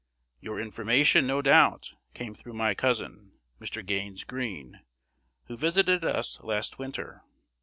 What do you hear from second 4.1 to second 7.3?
Greene, who visited us last winter.